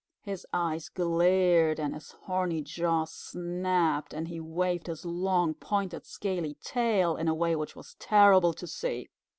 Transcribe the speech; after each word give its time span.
His 0.23 0.47
eyes 0.51 0.89
glared 0.89 1.79
and 1.79 1.93
his 1.93 2.13
horny 2.23 2.63
jaws 2.63 3.11
snapped, 3.13 4.15
and 4.15 4.27
he 4.27 4.39
waved 4.39 4.87
his 4.87 5.05
long, 5.05 5.53
pointed, 5.53 6.07
scaly 6.07 6.55
tail 6.55 7.15
in 7.15 7.27
a 7.27 7.35
way 7.35 7.55
which 7.55 7.75
was 7.75 7.95
terrible 7.99 8.53
to 8.53 8.65
see. 8.65 9.11